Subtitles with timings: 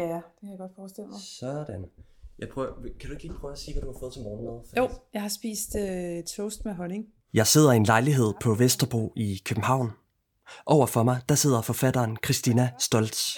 [0.00, 1.18] Ja, det kan jeg godt forestille mig.
[1.40, 1.84] Sådan.
[2.38, 2.68] Jeg prøver,
[3.00, 4.60] kan du ikke lige prøve at sige, hvad du har fået til morgenmad?
[4.76, 7.06] Jo, jeg har spist øh, toast med honning.
[7.34, 9.90] Jeg sidder i en lejlighed på Vesterbro i København.
[10.66, 13.36] Over for mig, der sidder forfatteren Christina Stoltz.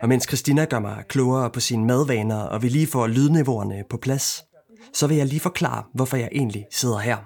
[0.00, 3.96] Og mens Christina gør mig klogere på sine madvaner, og vi lige får lydniveauerne på
[3.96, 4.44] plads,
[4.92, 7.16] så vil jeg lige forklare, hvorfor jeg egentlig sidder her.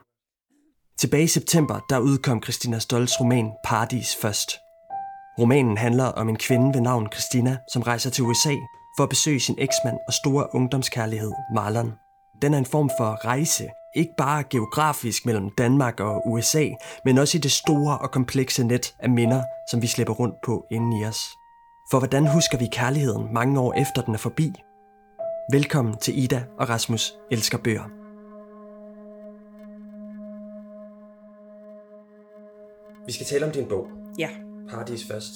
[0.99, 4.51] Tilbage i september, der udkom Christina Stoltz roman Paradis først.
[5.39, 8.55] Romanen handler om en kvinde ved navn Christina, som rejser til USA
[8.97, 11.93] for at besøge sin eksmand og store ungdomskærlighed, Marlon.
[12.43, 16.69] Den er en form for rejse, ikke bare geografisk mellem Danmark og USA,
[17.05, 20.67] men også i det store og komplekse net af minder, som vi slipper rundt på
[20.71, 21.21] inden i os.
[21.91, 24.53] For hvordan husker vi kærligheden mange år efter den er forbi?
[25.53, 27.85] Velkommen til Ida og Rasmus elsker bøger.
[33.07, 33.87] Vi skal tale om din bog,
[34.19, 34.29] Ja.
[34.69, 35.33] Paradis først.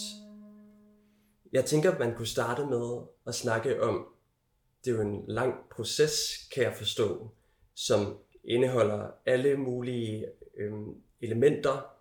[1.53, 4.07] Jeg tænker, at man kunne starte med at snakke om,
[4.85, 7.31] det er jo en lang proces, kan jeg forstå,
[7.75, 11.93] som indeholder alle mulige øhm, elementer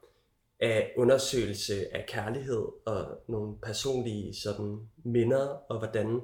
[0.60, 6.22] af undersøgelse af kærlighed og nogle personlige sådan minder og hvordan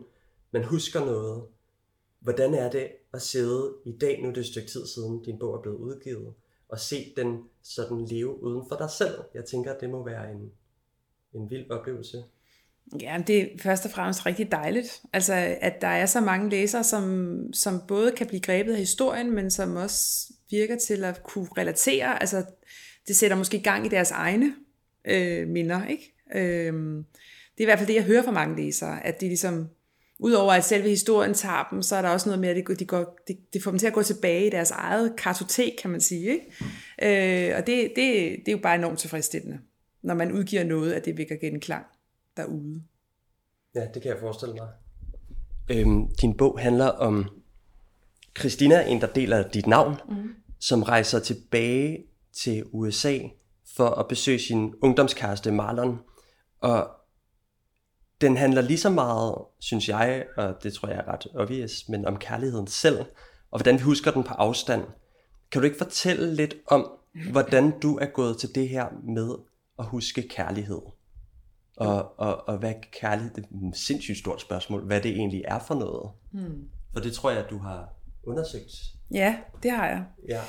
[0.52, 1.44] man husker noget.
[2.20, 5.40] Hvordan er det at sidde i dag, nu er det et stykke tid siden din
[5.40, 6.34] bog er blevet udgivet,
[6.70, 9.24] og se den sådan leve uden for dig selv?
[9.34, 10.52] Jeg tænker, at det må være en,
[11.38, 12.18] en vild oplevelse.
[13.02, 15.02] Ja, det er først og fremmest rigtig dejligt.
[15.14, 19.36] Altså, at der er så mange læsere, som, som både kan blive grebet af historien,
[19.36, 22.20] men som også virker til at kunne relatere.
[22.22, 22.44] Altså,
[23.08, 24.54] det sætter måske gang i deres egne
[25.06, 26.14] øh, minder, ikke?
[26.36, 26.74] Øh,
[27.58, 29.70] det er i hvert fald det, jeg hører fra mange læsere, at de ligesom,
[30.20, 32.86] udover at selve historien tager dem, så er der også noget med, at det, de
[32.86, 36.02] går, det, de får dem til at gå tilbage i deres eget kartotek, kan man
[36.02, 37.50] sige, ikke?
[37.50, 37.96] Øh, og det, det,
[38.40, 39.60] det er jo bare enormt tilfredsstillende,
[40.02, 41.86] når man udgiver noget, at det vækker genklang
[42.38, 42.84] derude.
[43.76, 44.68] Ja, det kan jeg forestille mig.
[45.72, 47.30] Øhm, din bog handler om
[48.40, 50.36] Christina, en der deler dit navn, mm.
[50.60, 53.20] som rejser tilbage til USA
[53.76, 56.00] for at besøge sin ungdomskæreste Marlon.
[56.60, 56.90] Og
[58.22, 62.06] den handler lige så meget, synes jeg, og det tror jeg er ret obvious, men
[62.06, 63.00] om kærligheden selv,
[63.52, 64.84] og hvordan vi husker den på afstand.
[65.52, 66.92] Kan du ikke fortælle lidt om,
[67.32, 69.36] hvordan du er gået til det her med
[69.80, 70.82] at huske kærlighed?
[71.78, 75.60] Og, og, og hvad kærlighed, det er et sindssygt stort spørgsmål, hvad det egentlig er
[75.60, 76.12] for noget.
[76.32, 76.70] Hmm.
[76.94, 77.94] For det tror jeg, at du har
[78.24, 78.72] undersøgt.
[79.12, 80.06] Ja, det har jeg.
[80.30, 80.42] Ja.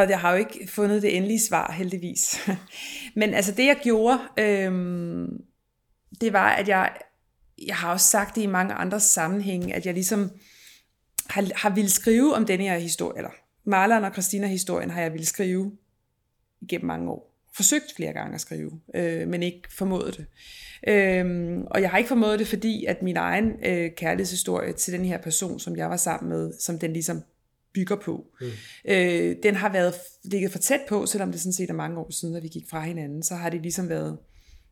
[0.00, 2.48] Og jeg har jo ikke fundet det endelige svar, heldigvis.
[3.20, 5.44] Men altså det, jeg gjorde, øhm,
[6.20, 6.96] det var, at jeg,
[7.66, 10.30] jeg har også sagt det i mange andre sammenhænge, at jeg ligesom
[11.30, 13.30] har, har ville skrive om denne her historie, eller
[13.64, 15.72] Marlon og Christina-historien har jeg ville skrive
[16.60, 17.33] igennem mange år.
[17.56, 20.26] Forsøgt flere gange at skrive, øh, men ikke formået det.
[20.88, 25.04] Øhm, og jeg har ikke formået det, fordi at min egen øh, kærlighedshistorie til den
[25.04, 27.22] her person, som jeg var sammen med, som den ligesom
[27.74, 28.46] bygger på, mm.
[28.84, 29.94] øh, den har været
[30.24, 32.64] ligget for tæt på, selvom det sådan set er mange år siden, at vi gik
[32.70, 34.18] fra hinanden, så har det ligesom været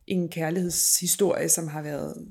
[0.07, 2.27] en kærlighedshistorie, som har været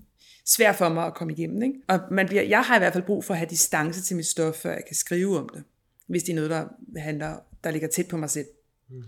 [0.47, 1.63] svær for mig at komme igennem.
[1.63, 1.75] Ikke?
[1.89, 4.27] Og man bliver, jeg har i hvert fald brug for at have distance til mit
[4.27, 5.65] stof, før jeg kan skrive om det,
[6.07, 8.47] hvis det er noget, der, handler, der ligger tæt på mig selv.
[8.91, 9.03] Mm.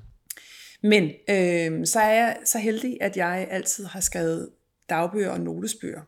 [0.84, 4.48] Men øh, så er jeg så heldig, at jeg altid har skrevet
[4.88, 6.00] dagbøger og notesbøger.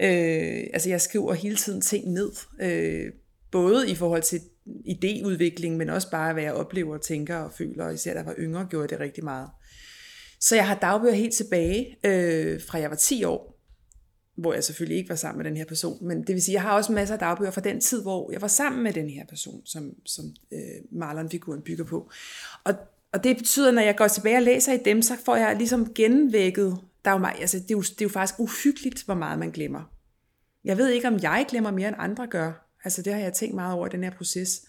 [0.00, 3.12] Øh, altså jeg skriver hele tiden ting ned, øh,
[3.50, 7.94] både i forhold til idéudvikling, men også bare hvad jeg oplever, tænker og føler, og
[7.94, 9.48] især da jeg var yngre, gjorde jeg det rigtig meget.
[10.40, 13.58] Så jeg har dagbøger helt tilbage, øh, fra jeg var 10 år,
[14.36, 16.62] hvor jeg selvfølgelig ikke var sammen med den her person, men det vil sige, jeg
[16.62, 19.26] har også masser af dagbøger fra den tid, hvor jeg var sammen med den her
[19.26, 22.10] person, som, som øh, Marlon-figuren bygger på.
[22.64, 22.74] Og,
[23.12, 25.94] og det betyder, når jeg går tilbage og læser i dem, så får jeg ligesom
[25.94, 29.14] genvækket der er jo, meget, altså, det, er jo, det er jo faktisk uhyggeligt, hvor
[29.14, 29.82] meget man glemmer.
[30.64, 32.52] Jeg ved ikke, om jeg glemmer mere, end andre gør.
[32.84, 34.60] Altså det har jeg tænkt meget over i den her proces.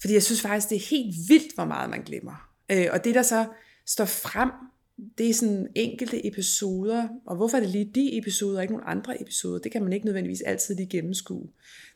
[0.00, 2.50] Fordi jeg synes faktisk, det er helt vildt, hvor meget man glemmer.
[2.70, 3.46] Øh, og det, der så
[3.86, 4.50] står frem,
[5.18, 7.08] det er sådan enkelte episoder.
[7.26, 9.58] Og hvorfor er det lige de episoder, og ikke nogle andre episoder?
[9.58, 11.48] Det kan man ikke nødvendigvis altid lige gennemskue.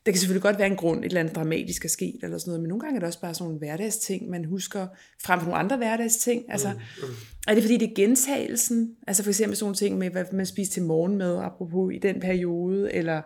[0.06, 2.50] Der kan selvfølgelig godt være en grund, et eller andet dramatisk er sket, eller sådan
[2.50, 4.87] noget, men nogle gange er det også bare sådan nogle hverdagsting, man husker
[5.22, 6.44] frem for nogle andre hverdagsting.
[6.48, 7.14] Altså, mm, mm.
[7.48, 8.96] Er det fordi, det er gentagelsen?
[9.06, 11.99] Altså for eksempel sådan nogle ting med, hvad man spiser til morgen med, apropos i
[11.99, 13.22] den periode, eller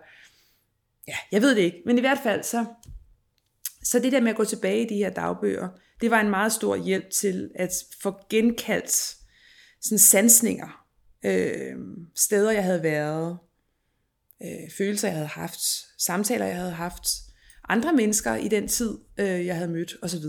[1.08, 1.82] ja, jeg ved det ikke.
[1.86, 2.64] Men i hvert fald så,
[3.84, 5.68] så det der med at gå tilbage i de her dagbøger,
[6.00, 7.70] det var en meget stor hjælp til at
[8.02, 9.19] få genkaldt
[9.80, 10.86] sådan sansninger,
[11.24, 11.76] øh,
[12.16, 13.38] steder jeg havde været,
[14.42, 15.60] øh, følelser jeg havde haft,
[15.98, 17.08] samtaler jeg havde haft,
[17.68, 20.24] andre mennesker i den tid, øh, jeg havde mødt osv.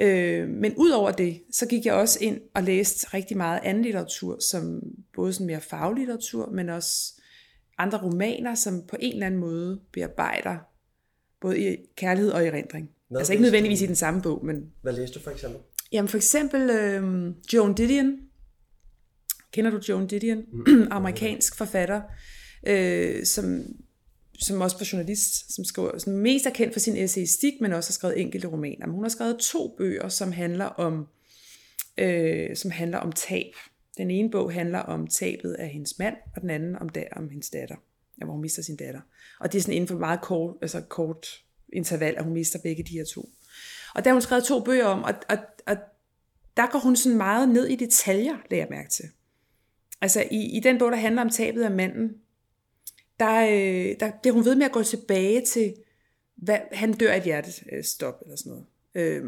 [0.00, 3.82] Øh, men ud over det, så gik jeg også ind og læste rigtig meget anden
[3.82, 4.82] litteratur, som
[5.14, 7.20] både sådan mere faglitteratur, men også
[7.78, 10.56] andre romaner, som på en eller anden måde bearbejder
[11.40, 12.90] både i kærlighed og erindring.
[13.08, 13.84] Hvad altså ikke nødvendigvis du?
[13.84, 14.72] i den samme bog, men...
[14.82, 15.60] Hvad læste du for eksempel?
[15.92, 18.18] Jamen for eksempel øh, Joan Didion.
[19.54, 20.44] Kender du Joan Didion?
[20.90, 22.02] Amerikansk forfatter,
[22.66, 23.62] øh, som,
[24.38, 27.90] som også var journalist, som, skriver, som mest er kendt for sin essayistik, men også
[27.90, 28.86] har skrevet enkelte romaner.
[28.86, 31.06] Men hun har skrevet to bøger, som handler om,
[31.98, 33.52] øh, som handler om tab.
[33.96, 37.28] Den ene bog handler om tabet af hendes mand, og den anden om, der, om
[37.28, 37.76] hendes datter,
[38.20, 39.00] ja, hvor hun mister sin datter.
[39.40, 41.26] Og det er sådan inden for meget kort, altså kort
[41.72, 43.28] interval, at hun mister begge de her to.
[43.94, 45.36] Og der har hun skrevet to bøger om, og, og,
[45.66, 45.76] og
[46.56, 49.04] der går hun sådan meget ned i detaljer, lader jeg mærke til.
[50.04, 52.10] Altså i, i den bog, der handler om tabet af manden,
[53.20, 55.74] der, øh, der bliver hun ved med at gå tilbage til,
[56.36, 58.66] hvad, han dør af et hjertestop eller sådan noget.
[58.94, 59.24] Øh,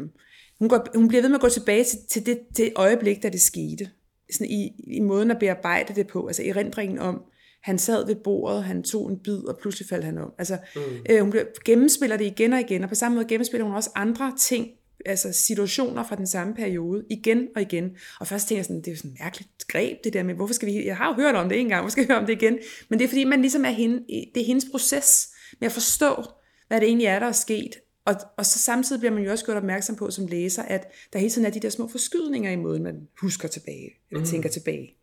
[0.59, 3.29] hun, går, hun bliver ved med at gå tilbage til, til det, det øjeblik, da
[3.29, 3.89] det skete.
[4.31, 7.23] Sådan i, i måden at bearbejde det på, altså erindringen om,
[7.61, 10.33] han sad ved bordet, han tog en bid, og pludselig faldt han om.
[10.37, 10.81] Altså, mm.
[11.09, 11.33] øh, hun
[11.65, 14.67] gennemspiller det igen og igen, og på samme måde gennemspiller hun også andre ting,
[15.05, 17.97] altså situationer fra den samme periode, igen og igen.
[18.19, 20.35] Og først tænker jeg sådan, det er jo sådan et mærkeligt greb, det der med,
[20.35, 22.19] hvorfor skal vi, jeg har jo hørt om det en gang, hvorfor skal vi høre
[22.19, 22.59] om det igen?
[22.89, 24.05] Men det er fordi, man ligesom er hende,
[24.35, 25.29] det er hendes proces
[25.59, 26.23] med at forstå,
[26.67, 27.75] hvad det egentlig er, der er sket.
[28.05, 31.19] Og, og så samtidig bliver man jo også gjort opmærksom på som læser, at der
[31.19, 34.25] hele tiden er de der små forskydninger i måden, man husker tilbage, eller mm.
[34.25, 34.93] tænker tilbage.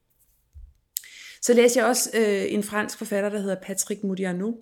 [1.42, 4.52] Så læste jeg også øh, en fransk forfatter, der hedder Patrick Modiano,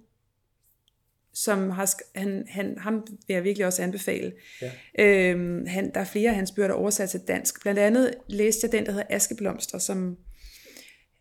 [1.35, 4.33] som har, han, han, ham vil jeg virkelig også anbefale.
[4.63, 4.71] Ja.
[4.99, 7.63] Øhm, han, der er flere af hans bøger, der er oversat til dansk.
[7.63, 10.17] Blandt andet læste jeg den, der hedder Askeblomster, som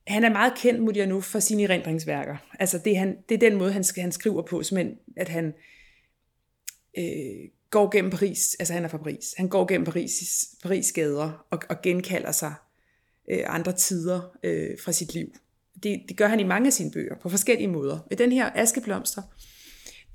[0.07, 2.37] han er meget kendt, Modiano, for sine erindringsværker.
[2.59, 5.53] Altså det, han, det er den måde, han, han skriver på, simpelthen, at han
[6.97, 11.45] øh, går gennem Paris, altså han er fra Paris, han går gennem Paris, Paris gader
[11.49, 12.53] og, og genkalder sig
[13.29, 15.27] øh, andre tider øh, fra sit liv.
[15.83, 17.99] Det, det gør han i mange af sine bøger, på forskellige måder.
[18.11, 19.21] I den her Askeblomster,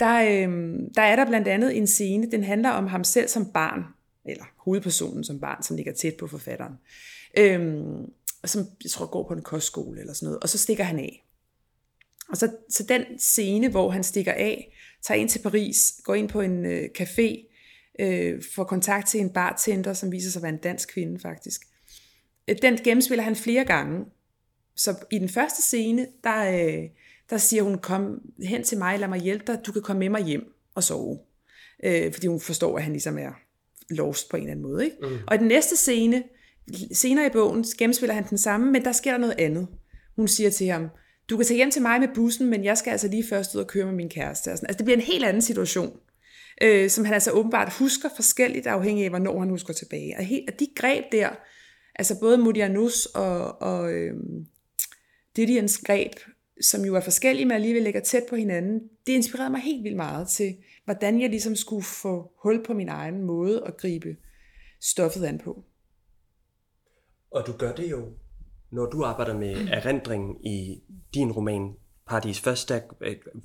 [0.00, 3.52] der, øh, der er der blandt andet en scene, den handler om ham selv som
[3.52, 3.82] barn,
[4.24, 6.74] eller hovedpersonen som barn, som ligger tæt på forfatteren,
[7.38, 7.84] øh,
[8.44, 11.26] som jeg tror går på en kostskole eller sådan noget, og så stikker han af.
[12.28, 14.72] Og så, så den scene, hvor han stikker af,
[15.02, 17.52] tager ind til Paris, går ind på en øh, café,
[18.00, 21.62] øh, får kontakt til en bartender, som viser sig at være en dansk kvinde faktisk.
[22.48, 24.04] Øh, den gennemspiller han flere gange.
[24.76, 26.84] Så i den første scene, der, øh,
[27.30, 30.08] der siger hun, kom hen til mig, lad mig hjælpe dig, du kan komme med
[30.08, 31.18] mig hjem og sove.
[31.84, 33.32] Øh, fordi hun forstår, at han ligesom er
[33.90, 34.84] lost på en eller anden måde.
[34.84, 34.96] Ikke?
[35.02, 35.18] Mm.
[35.26, 36.22] Og i den næste scene,
[36.92, 39.68] senere i bogen, gennemspiller han den samme, men der sker der noget andet.
[40.16, 40.88] Hun siger til ham,
[41.30, 43.60] du kan tage hjem til mig med bussen, men jeg skal altså lige først ud
[43.60, 44.50] og køre med min kæreste.
[44.50, 45.98] Altså, det bliver en helt anden situation,
[46.62, 50.14] øh, som han altså åbenbart husker forskelligt, afhængig af, hvornår han husker tilbage.
[50.18, 51.30] Og, helt, og de greb der,
[51.94, 54.14] altså både Modianus og, og øh,
[55.36, 56.12] Didions greb,
[56.60, 59.96] som jo er forskellige, men alligevel ligger tæt på hinanden, det inspirerede mig helt vildt
[59.96, 64.16] meget til, hvordan jeg ligesom skulle få hul på min egen måde at gribe
[64.80, 65.64] stoffet an på.
[67.30, 68.08] Og du gør det jo,
[68.70, 70.82] når du arbejder med erindringen i
[71.14, 71.74] din roman
[72.06, 72.80] Paradis Først, der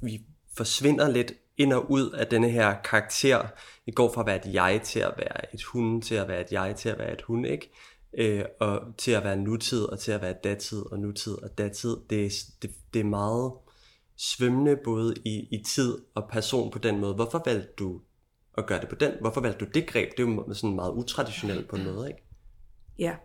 [0.01, 0.25] vi
[0.57, 3.47] forsvinder lidt ind og ud af denne her karakter.
[3.85, 6.41] Vi går fra at være et jeg til at være et hun, til at være
[6.41, 7.71] et jeg, til at være et hun, ikke?
[8.17, 11.97] Øh, og til at være nutid, og til at være datid, og nutid og datid.
[12.09, 12.31] Det,
[12.61, 13.51] det, det er meget
[14.17, 17.13] svømmende både i, i tid og person på den måde.
[17.13, 18.01] Hvorfor valgte du
[18.57, 19.11] at gøre det på den?
[19.21, 20.11] Hvorfor valgte du det greb?
[20.17, 22.23] Det er jo sådan meget utraditionelt på en måde, ikke?
[22.99, 23.15] Ja.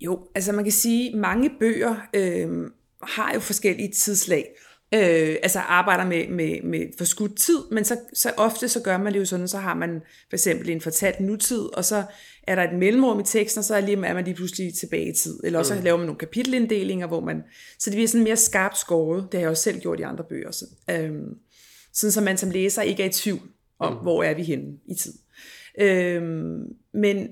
[0.00, 2.70] Jo, altså man kan sige, mange bøger øh,
[3.02, 4.54] har jo forskellige tidslag
[4.94, 9.12] øh, altså arbejder med, med, med forskudt tid, men så, så ofte så gør man
[9.12, 12.04] det jo sådan, så har man for eksempel en fortalt nutid, og så
[12.42, 15.08] er der et mellemrum i teksten, og så er, lige, er man lige pludselig tilbage
[15.08, 15.40] i tid.
[15.44, 15.82] Eller også mm.
[15.82, 17.42] laver man nogle kapitelinddelinger, hvor man,
[17.78, 19.28] så det bliver sådan mere skarpt skåret.
[19.32, 20.50] Det har jeg også selv gjort i andre bøger.
[20.50, 21.34] Så, øhm,
[21.92, 23.40] sådan så man som læser ikke er i tvivl
[23.78, 23.98] om, mm.
[23.98, 25.12] hvor er vi henne i tid.
[25.80, 26.62] Øhm,
[26.94, 27.28] men,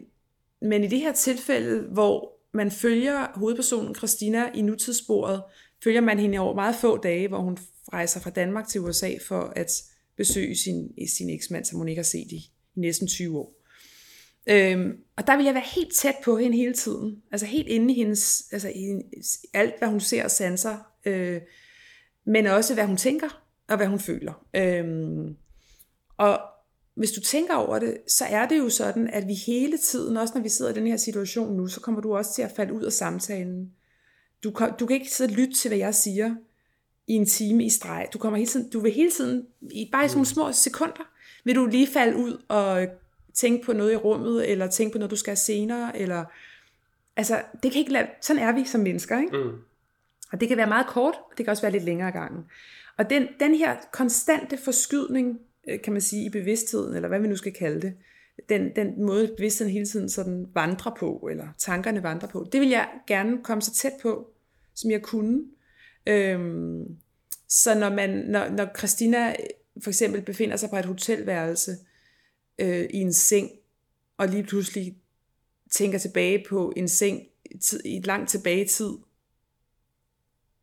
[0.63, 5.43] men i det her tilfælde, hvor man følger hovedpersonen Christina i nutidssporet,
[5.87, 7.59] følger man hende over meget få dage, hvor hun
[7.93, 9.71] rejser fra Danmark til USA for at
[10.17, 12.37] besøge sin, sin eksmand, som hun ikke har set i,
[12.77, 13.63] i næsten 20 år.
[14.47, 17.23] Øhm, og der vil jeg være helt tæt på hende hele tiden.
[17.33, 19.03] Altså helt inde i hendes, altså i
[19.55, 20.77] alt, hvad hun ser og sanser.
[21.05, 21.41] Øh,
[22.27, 24.47] men også, hvad hun tænker og hvad hun føler.
[24.55, 25.37] Øhm,
[26.17, 26.41] og
[26.95, 30.35] hvis du tænker over det, så er det jo sådan, at vi hele tiden, også
[30.35, 32.73] når vi sidder i den her situation nu, så kommer du også til at falde
[32.73, 33.73] ud af samtalen.
[34.47, 36.35] Du kan, du kan ikke sidde og lytte til, hvad jeg siger
[37.07, 38.09] i en time i streg.
[38.13, 41.11] Du, kommer hele tiden, du vil hele tiden, i bare i sådan nogle små sekunder,
[41.45, 42.87] vil du lige falde ud og
[43.35, 46.25] tænke på noget i rummet, eller tænke på noget, du skal senere, eller...
[47.17, 49.37] Altså, det kan ikke lade, sådan er vi som mennesker, ikke?
[49.37, 49.53] Mm.
[50.33, 52.45] Og det kan være meget kort, og det kan også være lidt længere gangen.
[52.97, 57.29] Og den, den her konstante forskydning, øh, kan man sige, i bevidstheden, eller hvad vi
[57.29, 57.95] nu skal kalde det,
[58.49, 62.69] den, den måde bevidstheden hele tiden sådan vandrer på, eller tankerne vandrer på, det vil
[62.69, 64.31] jeg gerne komme så tæt på,
[64.77, 65.43] som jeg kunne.
[66.07, 66.97] Øhm,
[67.49, 69.37] så når, man, når, når Christina
[69.83, 71.77] for eksempel befinder sig på et hotelværelse
[72.59, 73.51] øh, i en seng,
[74.19, 74.97] og lige pludselig
[75.71, 77.23] tænker tilbage på en seng
[77.85, 78.91] i et langt tilbage i tid,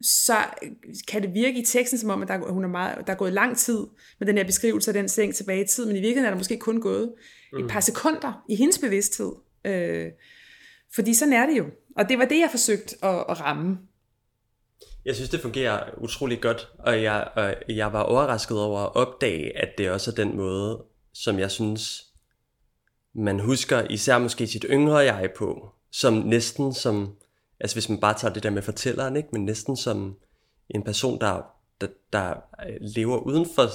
[0.01, 0.37] så
[1.07, 3.33] kan det virke i teksten, som om, at der, hun er meget, der er gået
[3.33, 3.79] lang tid
[4.19, 6.37] med den her beskrivelse af den seng tilbage i tid, men i virkeligheden er der
[6.37, 7.13] måske kun gået
[7.59, 9.31] et par sekunder i hendes bevidsthed.
[9.65, 10.11] Øh,
[10.95, 11.65] fordi sådan er det jo.
[11.95, 13.77] Og det var det, jeg forsøgte at, at ramme.
[15.05, 19.57] Jeg synes, det fungerer utrolig godt, og jeg, og jeg var overrasket over at opdage,
[19.57, 20.83] at det også er den måde,
[21.13, 22.05] som jeg synes,
[23.15, 27.15] man husker især måske sit yngre jeg på, som næsten som,
[27.59, 29.29] altså hvis man bare tager det der med fortælleren, ikke?
[29.31, 30.15] men næsten som
[30.69, 31.41] en person, der,
[31.81, 32.33] der, der
[32.95, 33.69] lever uden for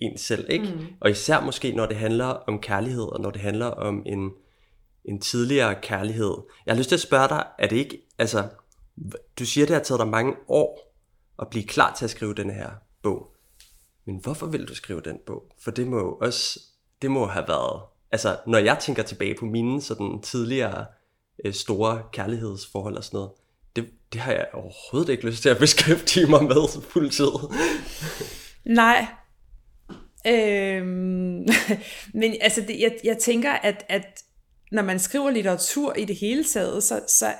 [0.00, 0.64] en selv, ikke?
[0.64, 0.86] Mm.
[1.00, 4.30] og især måske når det handler om kærlighed, og når det handler om en,
[5.04, 6.34] en tidligere kærlighed.
[6.66, 8.48] Jeg har lyst til at spørge dig, er det ikke, altså,
[9.38, 10.94] du siger, det har taget dig mange år
[11.42, 12.70] at blive klar til at skrive den her
[13.02, 13.36] bog.
[14.04, 15.42] Men hvorfor vil du skrive den bog?
[15.64, 16.60] For det må jo også,
[17.02, 17.82] det må have været,
[18.12, 20.86] altså når jeg tænker tilbage på mine sådan tidligere
[21.44, 23.30] øh, store kærlighedsforhold og sådan noget,
[23.76, 27.32] det, det har jeg overhovedet ikke lyst til at beskæftige mig med fuldtid.
[28.64, 29.06] Nej.
[30.26, 31.46] Øhm,
[32.20, 34.22] men altså, det, jeg, jeg tænker, at, at
[34.72, 37.34] når man skriver litteratur i det hele taget, så, så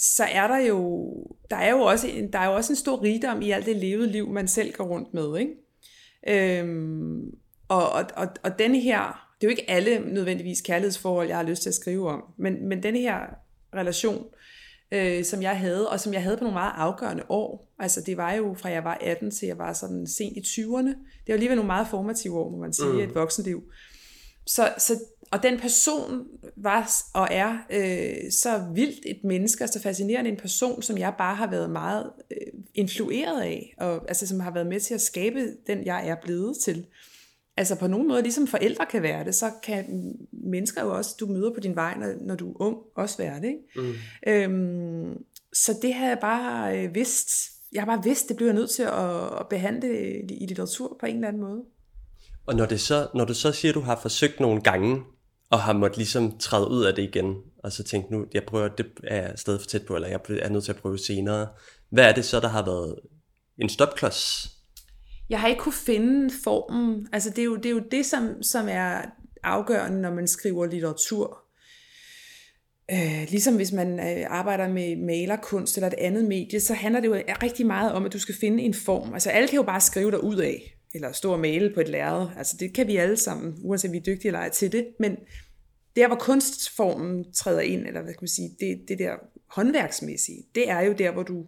[0.00, 1.12] så er der jo,
[1.50, 3.76] der er jo også en, der er jo også en stor rigdom i alt det
[3.76, 6.58] levede liv, man selv går rundt med, ikke?
[6.58, 7.30] Øhm,
[7.68, 11.44] og, og, og, og denne her, det er jo ikke alle nødvendigvis kærlighedsforhold, jeg har
[11.44, 13.20] lyst til at skrive om, men, men denne her
[13.74, 14.26] relation,
[14.92, 18.16] øh, som jeg havde, og som jeg havde på nogle meget afgørende år, altså det
[18.16, 21.34] var jo fra jeg var 18 til jeg var sådan sent i 20'erne, det var
[21.34, 22.98] alligevel nogle meget formative år, må man sige, mm.
[22.98, 23.62] et voksenliv.
[24.46, 25.00] Så, så
[25.32, 30.82] og den person var og er øh, så vildt et menneske, så fascinerende en person,
[30.82, 34.80] som jeg bare har været meget øh, influeret af, og altså som har været med
[34.80, 36.86] til at skabe den, jeg er blevet til.
[37.56, 41.26] Altså på nogen måde, ligesom forældre kan være det, så kan mennesker jo også, du
[41.26, 43.48] møder på din vej, når, når du er ung, også være det.
[43.48, 43.60] Ikke?
[43.76, 43.92] Mm.
[44.26, 47.30] Øhm, så det har jeg bare øh, vidst,
[47.72, 51.06] jeg har bare vidst, det bliver jeg nødt til at, at behandle i litteratur på
[51.06, 51.62] en eller anden måde.
[52.46, 55.02] Og når, det så, når du så siger, at du har forsøgt nogle gange
[55.50, 58.68] og har måttet ligesom træde ud af det igen, og så tænkt nu, jeg prøver,
[58.68, 61.48] det er jeg stadig for tæt på, eller jeg er nødt til at prøve senere.
[61.90, 62.96] Hvad er det så, der har været
[63.58, 64.50] en stopklods?
[65.30, 67.08] Jeg har ikke kunne finde formen.
[67.12, 69.02] Altså det er jo det, er jo det som, som er
[69.42, 71.38] afgørende, når man skriver litteratur.
[72.92, 77.08] Øh, ligesom hvis man øh, arbejder med malerkunst eller et andet medie, så handler det
[77.08, 79.14] jo rigtig meget om, at du skal finde en form.
[79.14, 81.88] Altså alle kan jo bare skrive dig ud af eller stå og male på et
[81.88, 82.28] lærred.
[82.36, 84.86] Altså det kan vi alle sammen, uanset om vi er dygtige eller ej til det.
[84.98, 85.16] Men
[85.96, 89.14] der, hvor kunstformen træder ind, eller hvad kan man sige, det, det der
[89.46, 91.46] håndværksmæssige, det er jo der, hvor du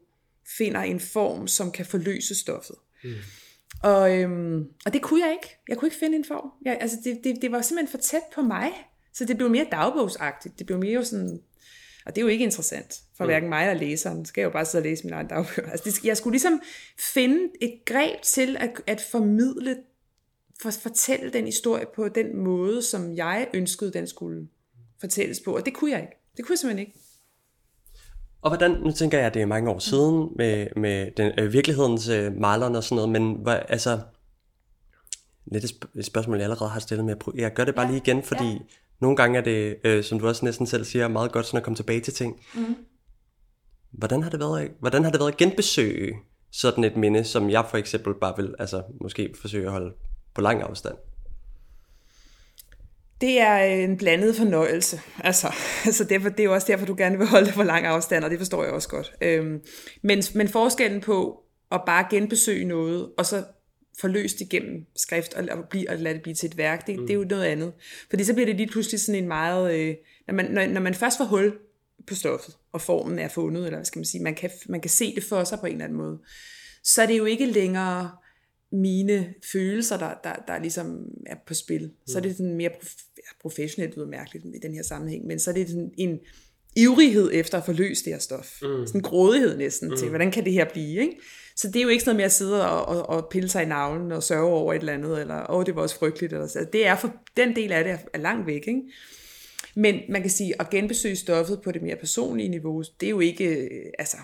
[0.58, 2.76] finder en form, som kan forløse stoffet.
[3.04, 3.11] Mm.
[3.82, 5.56] Og, øhm, og det kunne jeg ikke.
[5.68, 6.50] Jeg kunne ikke finde en form.
[6.64, 8.72] Jeg, altså det, det, det var simpelthen for tæt på mig.
[9.12, 10.58] Så det blev mere dagbogsagtigt.
[10.58, 11.40] Det blev mere sådan
[12.06, 13.28] og det er jo ikke interessant for mm.
[13.28, 14.25] hverken mig eller læseren.
[14.25, 15.71] Skal jeg jo bare sidde og læse min egen dagbøger.
[15.73, 16.61] Altså, det, jeg skulle ligesom
[16.99, 19.76] finde et greb til at, at formidle,
[20.62, 24.49] for, fortælle den historie på den måde, som jeg ønskede, den skulle
[25.00, 25.56] fortælles på.
[25.56, 26.16] Og det kunne jeg ikke.
[26.37, 26.99] Det kunne jeg simpelthen ikke.
[28.42, 31.52] Og hvordan, nu tænker jeg, at det er mange år siden med, med den, øh,
[31.52, 34.00] virkelighedens øh, malerne og sådan noget, men hvad, altså,
[35.47, 37.16] lidt et spørgsmål, jeg allerede har stillet, med.
[37.35, 37.92] jeg gør det bare ja.
[37.92, 38.59] lige igen, fordi ja.
[39.02, 41.64] Nogle gange er det, øh, som du også næsten selv siger, meget godt sådan at
[41.64, 42.40] komme tilbage til ting.
[42.54, 42.76] Mm.
[43.92, 46.14] Hvordan har det været, hvordan har det været at genbesøge
[46.52, 49.94] sådan et minde, som jeg for eksempel bare vil, altså måske forsøge at holde
[50.35, 50.94] på lang afstand?
[53.21, 55.00] Det er en blandet fornøjelse.
[55.25, 55.54] Altså,
[55.87, 58.25] altså derfor, det er jo også derfor, du gerne vil holde det på lang afstand,
[58.25, 59.12] og det forstår jeg også godt.
[59.21, 59.61] Øhm,
[60.02, 61.40] men, men forskellen på
[61.73, 63.44] at bare genbesøge noget, og så
[63.99, 67.06] forløst igennem skrift og, og, blive, og lade det blive til et værk, det, mm.
[67.06, 67.72] det er jo noget andet.
[68.11, 69.75] Fordi så bliver det lige pludselig sådan en meget...
[69.75, 69.94] Øh,
[70.26, 71.58] når, man, når, når man først får hul
[72.06, 74.90] på stoffet, og formen er fundet, eller hvad skal man sige, man kan, man kan
[74.90, 76.18] se det for sig på en eller anden måde,
[76.84, 78.11] så er det jo ikke længere
[78.72, 81.82] mine følelser, der, der, der ligesom er på spil.
[81.82, 81.92] Mm.
[82.06, 85.54] Så er det sådan mere prof- professionelt, mærkeligt i den her sammenhæng, men så er
[85.54, 86.18] det sådan en
[86.76, 88.62] ivrighed efter at forløse det her stof.
[88.62, 88.87] Mm.
[88.87, 89.96] Sådan en grådighed næsten mm.
[89.96, 91.16] til, hvordan kan det her blive, ikke?
[91.56, 93.62] Så det er jo ikke sådan noget med at sidde og, og, og pille sig
[93.62, 96.32] i navlen og sørge over et eller andet, eller åh, oh, det var også frygteligt.
[96.32, 96.59] Eller så.
[96.59, 98.66] Altså, det er for, den del af det er langt væk.
[98.66, 98.82] Ikke?
[99.75, 103.21] Men man kan sige, at genbesøge stoffet på det mere personlige niveau, det er jo
[103.21, 104.16] ikke, øh, altså,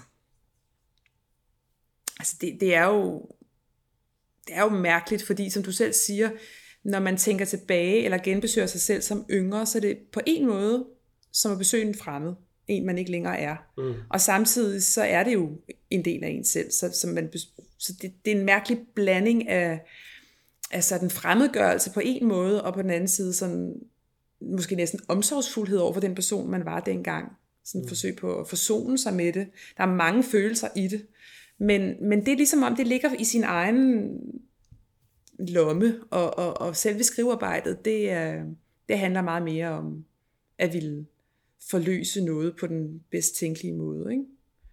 [2.18, 3.28] altså det, det er jo
[4.46, 6.30] det er jo mærkeligt, fordi som du selv siger,
[6.84, 10.46] når man tænker tilbage eller genbesøger sig selv som yngre, så er det på en
[10.46, 10.86] måde
[11.32, 12.34] som at besøge en fremmed,
[12.68, 13.56] en man ikke længere er.
[13.78, 13.94] Mm.
[14.10, 15.50] Og samtidig så er det jo
[15.90, 17.32] en del af en selv, så, så, man,
[17.78, 19.80] så det, det er en mærkelig blanding af,
[20.70, 23.74] af sådan fremmedgørelse på en måde, og på den anden side sådan
[24.40, 27.32] måske næsten omsorgsfuldhed over for den person, man var dengang.
[27.64, 27.88] Sådan et mm.
[27.88, 29.46] forsøg på at forsone sig med det.
[29.76, 31.06] Der er mange følelser i det.
[31.58, 34.10] Men, men det er ligesom om, det ligger i sin egen
[35.38, 38.44] lomme, og, og, og selve skrivearbejdet, det, er,
[38.88, 40.04] det handler meget mere om
[40.58, 41.06] at ville
[41.70, 44.12] forløse noget på den bedst tænkelige måde.
[44.12, 44.24] Ikke?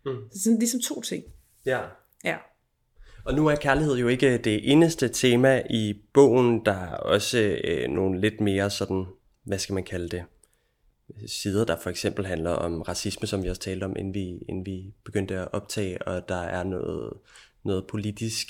[0.05, 0.31] Mm.
[0.31, 1.23] Så sådan ligesom to ting.
[1.65, 1.81] Ja.
[2.23, 2.37] Ja.
[3.25, 6.65] Og nu er kærlighed jo ikke det eneste tema i bogen.
[6.65, 9.05] Der er også øh, nogle lidt mere sådan,
[9.43, 10.23] hvad skal man kalde det,
[11.27, 14.65] sider, der for eksempel handler om racisme, som vi også talte om, inden vi, inden
[14.65, 17.13] vi begyndte at optage, og der er noget,
[17.63, 18.47] noget politisk.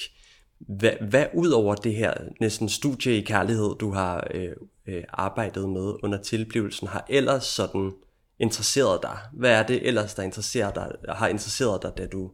[0.57, 4.51] Hvad, hvad ud over det her næsten studie i kærlighed, du har øh,
[4.87, 7.91] øh, arbejdet med under tilblivelsen, har ellers sådan
[8.39, 9.17] interesseret dig?
[9.33, 12.31] Hvad er det ellers, der interesserer dig, har interesseret dig, da du,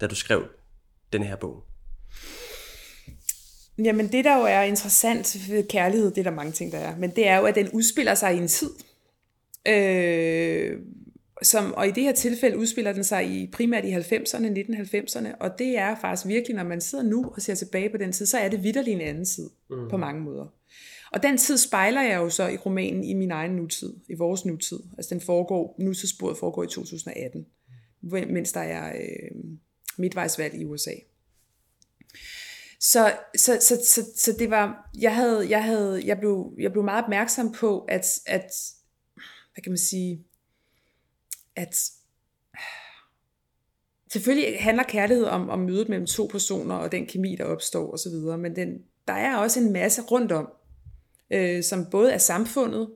[0.00, 0.44] da du skrev
[1.12, 1.64] den her bog?
[3.78, 6.96] Jamen det, der jo er interessant ved kærlighed, det er der mange ting, der er,
[6.96, 8.70] men det er jo, at den udspiller sig i en tid.
[9.68, 10.78] Øh,
[11.42, 15.58] som, og i det her tilfælde udspiller den sig i primært i 90'erne, 1990'erne, og
[15.58, 18.38] det er faktisk virkelig, når man sidder nu og ser tilbage på den tid, så
[18.38, 19.88] er det vidderlig en anden tid mm.
[19.90, 20.46] på mange måder.
[21.14, 24.44] Og den tid spejler jeg jo så i romanen i min egen nutid, i vores
[24.44, 24.80] nutid.
[24.96, 27.46] Altså den foregår, nutidssporet foregår i 2018,
[28.02, 29.40] mens der er øh,
[29.98, 30.90] midtvejsvalg i USA.
[32.80, 36.84] Så, så, så, så, så det var, jeg havde, jeg havde, jeg blev, jeg blev
[36.84, 38.52] meget opmærksom på, at, at
[39.54, 40.24] hvad kan man sige,
[41.56, 41.90] at
[44.12, 48.38] selvfølgelig handler kærlighed om, om mødet mellem to personer, og den kemi, der opstår osv.,
[48.38, 48.68] men den,
[49.08, 50.48] der er også en masse rundt om,
[51.32, 52.88] øh, som både er samfundet,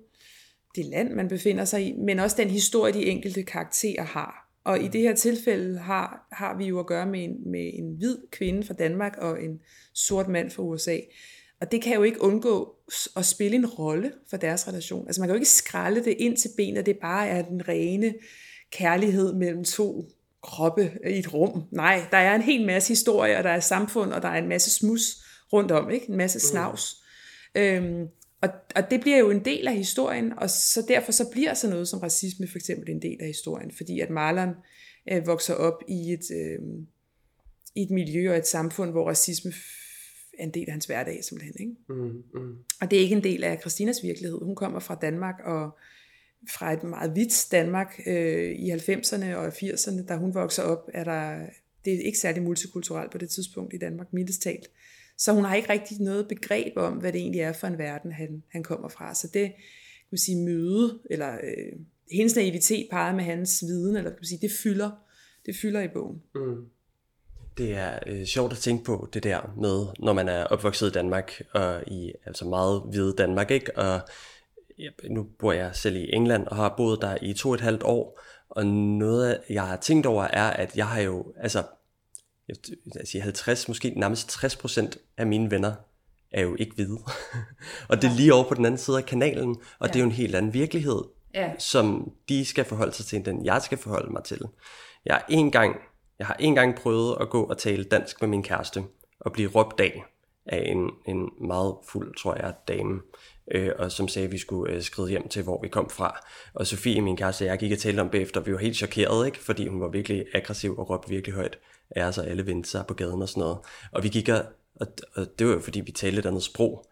[0.76, 4.48] det land, man befinder sig i, men også den historie, de enkelte karakterer har.
[4.64, 7.96] Og i det her tilfælde har, har vi jo at gøre med en, med en
[7.96, 9.60] hvid kvinde fra Danmark og en
[9.94, 10.96] sort mand fra USA.
[11.60, 12.74] Og det kan jo ikke undgå
[13.16, 15.06] at spille en rolle for deres relation.
[15.06, 18.14] Altså man kan jo ikke skralde det ind til benet, det bare er den rene
[18.70, 20.08] kærlighed mellem to
[20.42, 21.62] kroppe i et rum.
[21.70, 24.48] Nej, der er en hel masse historie, og der er samfund, og der er en
[24.48, 25.02] masse smus
[25.52, 26.08] rundt om, ikke?
[26.08, 27.02] en masse snavs.
[27.54, 27.60] Mm.
[27.60, 28.06] Øhm,
[28.40, 31.72] og, og det bliver jo en del af historien, og så derfor så bliver sådan
[31.72, 34.54] noget som racisme for eksempel en del af historien, fordi at Marlon
[35.12, 36.58] øh, vokser op i et, øh,
[37.74, 39.52] i et miljø og et samfund, hvor racisme
[40.38, 41.54] er en del af hans hverdag simpelthen.
[41.60, 41.74] Ikke?
[41.88, 42.56] Mm, mm.
[42.80, 44.38] Og det er ikke en del af Christinas virkelighed.
[44.38, 45.78] Hun kommer fra Danmark og
[46.50, 51.04] fra et meget hvidt Danmark øh, i 90'erne og 80'erne, da hun vokser op, er
[51.04, 51.46] der,
[51.84, 54.70] det er ikke særlig multikulturelt på det tidspunkt i Danmark, mildest talt.
[55.18, 58.12] Så hun har ikke rigtig noget begreb om, hvad det egentlig er for en verden,
[58.12, 59.14] han, han kommer fra.
[59.14, 61.80] Så det, kan man sige, møde, eller øh,
[62.12, 64.90] hendes naivitet parret med hans viden, eller kan man sige, det fylder,
[65.46, 66.22] det fylder i bogen.
[66.34, 66.66] Mm.
[67.58, 70.92] Det er øh, sjovt at tænke på det der med, når man er opvokset i
[70.92, 73.76] Danmark, og i altså meget hvide Danmark, ikke?
[73.76, 74.00] Og
[74.78, 77.60] ja, nu bor jeg selv i England, og har boet der i to og et
[77.60, 81.62] halvt år, og noget, jeg har tænkt over, er, at jeg har jo, altså,
[82.94, 85.74] jeg siger 50, måske nærmest 60 procent af mine venner
[86.30, 86.98] er jo ikke hvide.
[87.88, 89.86] og det er lige over på den anden side af kanalen, og ja.
[89.86, 91.02] det er jo en helt anden virkelighed,
[91.34, 91.52] ja.
[91.58, 94.40] som de skal forholde sig til, end den jeg skal forholde mig til.
[95.04, 95.76] Jeg har en gang
[96.18, 98.84] jeg har en gang prøvet at gå og tale dansk med min kæreste,
[99.20, 100.04] og blive råbt af
[100.46, 103.00] af en, en meget fuld, tror jeg, dame,
[103.50, 106.26] øh, og som sagde, at vi skulle øh, skride hjem til, hvor vi kom fra.
[106.54, 109.38] Og Sofie, min kæreste, jeg gik og talte om bagefter, vi var helt chokerede, ikke?
[109.38, 111.58] fordi hun var virkelig aggressiv og råbte virkelig højt
[111.90, 113.58] af os, og alle vendte sig på gaden og sådan noget.
[113.92, 114.42] Og vi gik og,
[114.74, 116.86] og, og det var jo fordi, vi talte et andet sprog.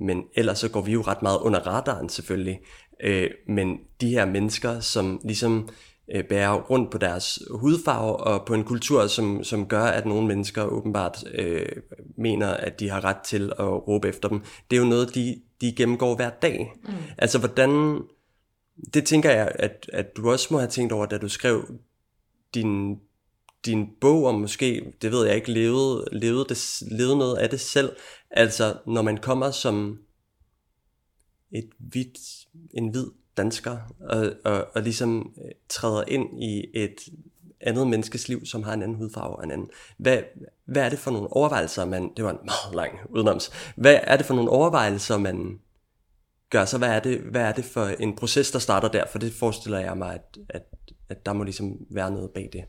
[0.00, 2.60] Men ellers så går vi jo ret meget under radaren selvfølgelig.
[3.02, 5.68] Øh, men de her mennesker, som ligesom
[6.14, 10.26] øh, bærer rundt på deres hudfarve og på en kultur, som, som gør, at nogle
[10.26, 11.68] mennesker åbenbart øh,
[12.16, 14.40] mener, at de har ret til at råbe efter dem.
[14.70, 16.72] Det er jo noget, de, de gennemgår hver dag.
[16.84, 16.92] Mm.
[17.18, 18.00] Altså hvordan...
[18.94, 21.78] Det tænker jeg, at, at du også må have tænkt over, da du skrev
[22.54, 22.98] din,
[23.64, 27.60] din bog om måske, det ved jeg ikke, levede, levede, det, levede noget af det
[27.60, 27.96] selv.
[28.30, 29.98] Altså når man kommer som
[31.52, 32.18] et hvidt,
[32.74, 36.96] en hvid dansker, og, og, og ligesom øh, træder ind i et
[37.60, 39.70] andet menneskes liv, som har en anden hudfarve og en anden.
[39.98, 40.22] Hvad,
[40.64, 42.10] hvad er det for nogle overvejelser, man...
[42.16, 43.50] Det var en meget lang udenoms.
[43.76, 45.60] Hvad er det for nogle overvejelser, man
[46.50, 46.78] gør så?
[46.78, 49.04] Hvad er det, hvad er det for en proces, der starter der?
[49.06, 50.62] For det forestiller jeg mig, at, at,
[51.08, 52.64] at der må ligesom være noget bag det.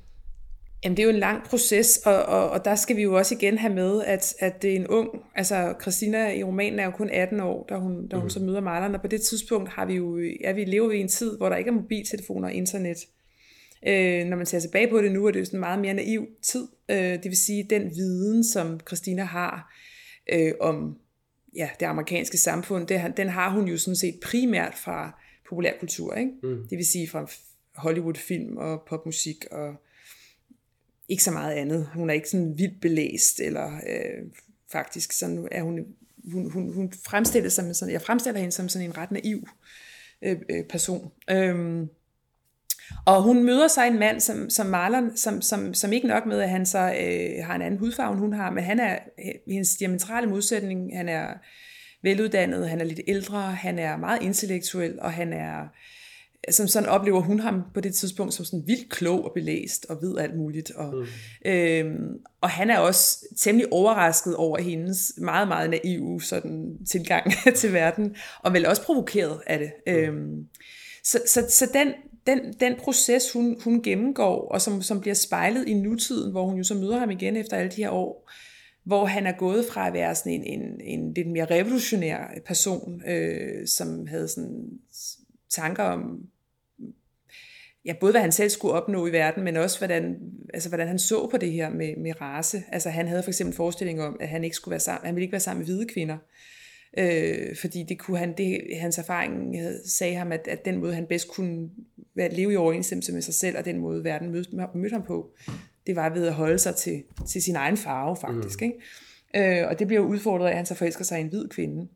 [0.85, 3.35] Jamen, det er jo en lang proces, og, og, og der skal vi jo også
[3.35, 6.91] igen have med, at, at det er en ung, altså Christina i romanen er jo
[6.91, 8.29] kun 18 år, da hun, da hun mm.
[8.29, 11.07] så møder maleren, og på det tidspunkt har vi jo, ja, vi lever i en
[11.07, 12.97] tid, hvor der ikke er mobiltelefoner og internet.
[13.87, 15.93] Øh, når man ser tilbage på det nu, er det jo sådan en meget mere
[15.93, 16.67] naiv tid.
[16.89, 19.73] Øh, det vil sige, den viden, som Christina har
[20.33, 20.97] øh, om
[21.55, 26.13] ja, det amerikanske samfund, det, den har hun jo sådan set primært fra populærkultur.
[26.13, 26.31] Ikke?
[26.43, 26.67] Mm.
[26.69, 27.27] Det vil sige fra
[27.75, 29.75] Hollywood-film og popmusik og
[31.09, 31.89] ikke så meget andet.
[31.93, 34.23] Hun er ikke sådan vildt belæst, eller øh,
[34.71, 35.79] faktisk sådan er hun,
[36.31, 39.47] hun, hun, hun fremstiller sig sådan, jeg fremstiller hende som sådan en ret naiv
[40.21, 41.11] øh, øh person.
[41.29, 41.89] Øhm,
[43.05, 46.41] og hun møder sig en mand, som, som maler, som, som, som ikke nok med,
[46.41, 49.31] at han så øh, har en anden hudfarve, end hun har, men han er øh,
[49.47, 50.97] hendes diametrale modsætning.
[50.97, 51.27] Han er
[52.01, 55.67] veluddannet, han er lidt ældre, han er meget intellektuel, og han er
[56.49, 59.97] som sådan oplever hun ham på det tidspunkt som sådan vildt klog og belæst og
[60.01, 60.71] ved alt muligt.
[60.71, 61.51] Og, mm.
[61.51, 67.73] øhm, og han er også temmelig overrasket over hendes meget, meget naive sådan, tilgang til
[67.73, 69.71] verden, og vel også provokeret af det.
[69.87, 69.93] Mm.
[69.93, 70.47] Øhm,
[71.03, 71.93] så så, så den,
[72.27, 76.57] den, den proces, hun, hun gennemgår, og som, som bliver spejlet i nutiden, hvor hun
[76.57, 78.31] jo så møder ham igen efter alle de her år,
[78.83, 83.01] hvor han er gået fra at være sådan en, en, en lidt mere revolutionær person,
[83.07, 84.69] øh, som havde sådan
[85.49, 86.29] tanker om
[87.85, 90.15] ja, både hvad han selv skulle opnå i verden, men også hvordan,
[90.53, 92.63] altså, hvordan han så på det her med, med race.
[92.71, 95.23] Altså han havde for eksempel forestilling om, at han ikke skulle være sammen, han ville
[95.23, 96.17] ikke være sammen med hvide kvinder.
[96.97, 99.55] Øh, fordi det kunne han, det, hans erfaring
[99.85, 101.69] sagde ham, at, at den måde han bedst kunne
[102.15, 105.29] leve i overensstemmelse med sig selv, og den måde verden mødte, mødte ham på,
[105.87, 108.61] det var ved at holde sig til, til sin egen farve faktisk.
[108.61, 108.65] Mm.
[108.65, 109.61] Ikke?
[109.61, 111.87] Øh, og det bliver udfordret af, at han så forelsker sig i en hvid kvinde.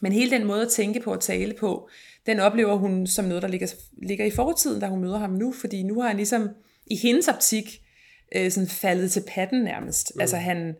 [0.00, 1.88] Men hele den måde at tænke på og tale på,
[2.26, 5.52] den oplever hun som noget, der ligger, ligger i fortiden, da hun møder ham nu,
[5.52, 6.48] fordi nu har han ligesom
[6.86, 7.82] i hendes optik
[8.36, 10.12] øh, sådan faldet til patten nærmest.
[10.14, 10.20] Mm.
[10.20, 10.74] Altså han,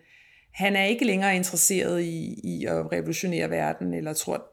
[0.52, 4.46] han er ikke længere interesseret i, i at revolutionere verden, eller tror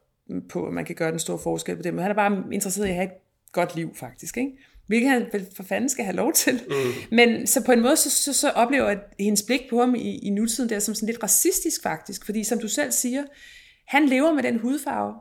[0.49, 2.88] på, at man kan gøre den store forskel på det, men han er bare interesseret
[2.88, 3.12] i at have et
[3.51, 4.51] godt liv faktisk, ikke?
[4.88, 5.25] hvilket han
[5.56, 6.62] for fanden skal have lov til.
[6.69, 7.15] Mm.
[7.15, 10.17] Men så på en måde, så, så, så oplever jeg hendes blik på ham i,
[10.17, 13.23] i nutiden der som sådan lidt racistisk faktisk, fordi som du selv siger,
[13.88, 15.13] han lever med den hudfarve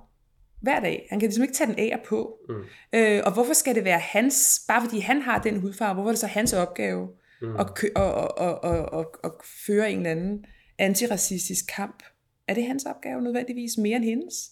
[0.60, 1.06] hver dag.
[1.10, 2.38] Han kan ligesom ikke tage den af og på.
[2.48, 2.54] Mm.
[2.92, 6.12] Øh, og hvorfor skal det være hans, bare fordi han har den hudfarve, hvorfor er
[6.12, 7.08] det så hans opgave
[7.42, 7.56] mm.
[7.56, 10.44] at, kø- og, og, og, og, og, og føre en eller anden
[10.78, 12.02] antiracistisk kamp?
[12.48, 14.50] Er det hans opgave nødvendigvis mere end hendes?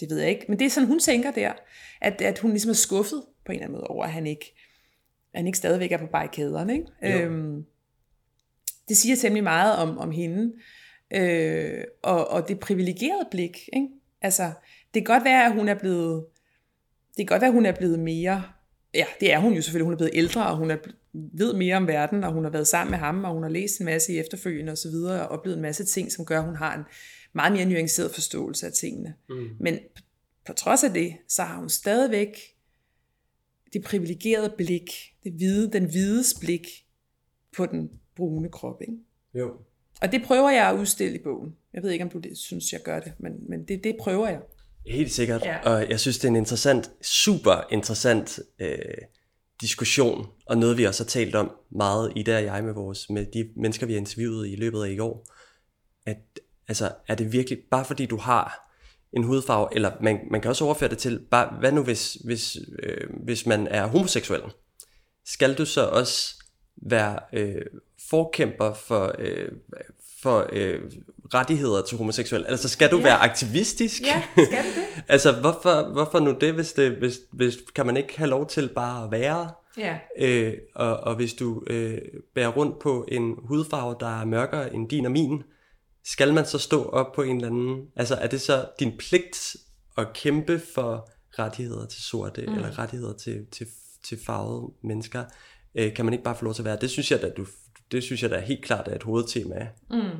[0.00, 1.52] Det ved jeg ikke, men det er sådan, hun tænker der,
[2.00, 4.54] at, at hun ligesom er skuffet på en eller anden måde over, at han ikke,
[5.32, 6.74] at han ikke stadigvæk er på barrikaderne.
[6.74, 7.24] Ikke?
[7.24, 7.64] Øhm,
[8.88, 10.52] det siger temmelig meget om, om hende,
[11.14, 13.68] øh, og, og det privilegerede blik.
[13.72, 13.88] Ikke?
[14.22, 14.42] Altså,
[14.94, 16.24] det kan godt være, at hun er blevet,
[17.16, 18.42] det kan godt være, at hun er blevet mere,
[18.94, 20.76] ja, det er hun jo selvfølgelig, hun er blevet ældre, og hun er,
[21.12, 23.80] ved mere om verden, og hun har været sammen med ham, og hun har læst
[23.80, 26.44] en masse i efterfølgende og så videre, og oplevet en masse ting, som gør, at
[26.44, 26.84] hun har en
[27.32, 29.14] meget mere nuanceret forståelse af tingene.
[29.28, 29.48] Mm.
[29.60, 29.78] Men
[30.46, 32.36] på trods af det, så har hun stadigvæk
[33.72, 34.90] det privilegerede blik,
[35.24, 36.66] det hvide, den hvides blik
[37.56, 38.80] på den brune krop.
[38.80, 38.98] Ikke?
[39.34, 39.56] Jo.
[40.02, 41.56] Og det prøver jeg at udstille i bogen.
[41.74, 44.28] Jeg ved ikke, om du det, synes, jeg gør det, men, men det, det prøver
[44.28, 44.40] jeg.
[44.86, 45.70] Helt sikkert, ja.
[45.70, 48.78] og jeg synes, det er en interessant, super interessant øh,
[49.60, 53.26] diskussion, og noget vi også har talt om meget, i der jeg med vores, med
[53.26, 55.26] de mennesker, vi har interviewet i løbet af i år,
[56.06, 56.18] at
[56.68, 58.72] altså, er det virkelig, bare fordi du har
[59.12, 62.56] en hudfarve, eller man, man kan også overføre det til, bare, hvad nu hvis, hvis,
[62.82, 64.42] øh, hvis man er homoseksuel?
[65.26, 66.34] Skal du så også
[66.76, 67.64] være øh,
[68.12, 69.48] forkæmper for, øh,
[70.22, 70.80] for øh,
[71.34, 72.48] rettigheder til homoseksuelle?
[72.48, 73.02] Altså skal du ja.
[73.02, 74.02] være aktivistisk?
[74.02, 75.04] Ja, skal du det?
[75.14, 78.70] altså hvorfor, hvorfor nu det, hvis, det hvis, hvis, kan man ikke have lov til
[78.74, 79.50] bare at være?
[79.78, 79.98] Ja.
[80.18, 81.98] Øh, og, og hvis du øh,
[82.34, 85.42] bærer rundt på en hudfarve, der er mørkere end din og min,
[86.04, 87.86] skal man så stå op på en eller anden...
[87.96, 89.56] Altså er det så din pligt
[89.98, 92.54] at kæmpe for rettigheder til sorte, mm.
[92.54, 93.66] eller rettigheder til, til,
[94.04, 95.24] til farvede mennesker?
[95.74, 96.78] Øh, kan man ikke bare få lov til at være?
[96.80, 97.46] Det synes jeg, at du,
[97.92, 100.10] det synes jeg da helt klart er et hovedtema mm.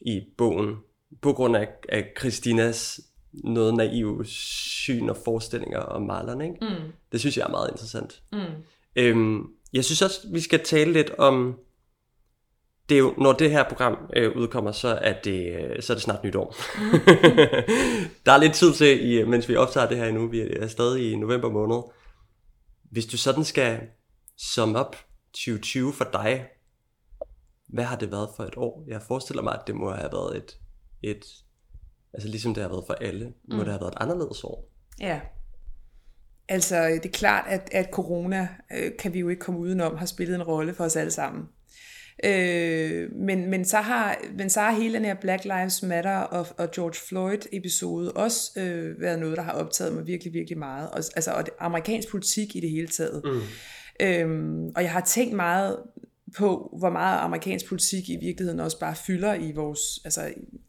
[0.00, 0.76] i bogen.
[1.22, 3.00] På grund af, af Christinas
[3.32, 6.44] noget naive syn og forestillinger om malerne.
[6.44, 6.56] Ikke?
[6.60, 6.92] Mm.
[7.12, 8.22] Det synes jeg er meget interessant.
[8.32, 8.38] Mm.
[8.96, 11.58] Øhm, jeg synes også, vi skal tale lidt om
[12.88, 15.94] det er jo, når det her program øh, udkommer, så er, det, øh, så er
[15.94, 16.56] det snart nytår.
[16.78, 16.90] Mm.
[18.26, 21.12] der er lidt tid til, i, mens vi optager det her endnu, vi er stadig
[21.12, 21.82] i november måned.
[22.90, 23.80] Hvis du sådan skal
[24.38, 24.96] sum op
[25.32, 26.46] 2020 for dig,
[27.72, 28.84] hvad har det været for et år?
[28.88, 30.58] Jeg forestiller mig, at det må have været et,
[31.02, 31.24] et
[32.14, 33.56] altså ligesom det har været for alle, mm.
[33.56, 34.68] må det have været et anderledes år.
[35.00, 35.20] Ja.
[36.48, 40.06] altså det er klart, at, at corona øh, kan vi jo ikke komme udenom, har
[40.06, 41.44] spillet en rolle for os alle sammen.
[42.24, 46.46] Øh, men, men, så har, men så har hele den her Black Lives Matter og,
[46.58, 50.90] og George Floyd episode også øh, været noget, der har optaget mig virkelig, virkelig meget.
[50.90, 53.22] Og, altså, og det, amerikansk politik i det hele taget.
[53.24, 53.40] Mm.
[54.00, 55.76] Øhm, og jeg har tænkt meget
[56.36, 60.00] på, hvor meget amerikansk politik i virkeligheden også bare fylder i vores...
[60.04, 60.22] Altså,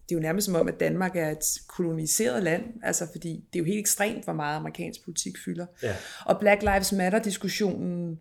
[0.03, 3.59] det er jo nærmest som om, at Danmark er et koloniseret land, altså fordi det
[3.59, 5.65] er jo helt ekstremt, hvor meget amerikansk politik fylder.
[5.83, 5.95] Ja.
[6.25, 8.19] Og Black Lives Matter-diskussionen